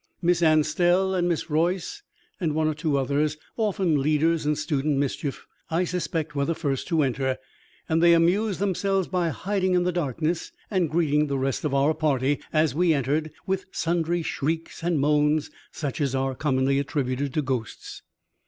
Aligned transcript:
Miss 0.19 0.41
Anstell 0.41 1.13
and 1.13 1.29
Miss 1.29 1.47
Royce 1.47 2.01
and 2.39 2.55
one 2.55 2.67
or 2.67 2.73
two 2.73 2.97
others, 2.97 3.37
often 3.55 4.01
leaders 4.01 4.47
in 4.47 4.55
student 4.55 4.97
mischief, 4.97 5.45
I 5.69 5.83
suspect, 5.83 6.33
were 6.33 6.43
the 6.43 6.55
first 6.55 6.87
to 6.87 7.03
enter, 7.03 7.37
and 7.87 8.01
they 8.01 8.15
amused 8.15 8.59
themselves 8.59 9.07
by 9.07 9.29
hiding 9.29 9.75
in 9.75 9.83
the 9.83 9.91
darkness 9.91 10.51
and 10.71 10.89
greeting 10.89 11.27
the 11.27 11.37
rest 11.37 11.63
of 11.65 11.75
our 11.75 11.93
party 11.93 12.39
as 12.51 12.73
we 12.73 12.95
entered 12.95 13.29
with 13.45 13.67
sundry 13.71 14.23
shrieks 14.23 14.81
and 14.83 14.99
moans 14.99 15.51
such 15.71 16.01
as 16.01 16.15
are 16.15 16.33
commonly 16.33 16.79
attributed 16.79 17.31
to 17.35 17.43
ghosts. 17.43 18.01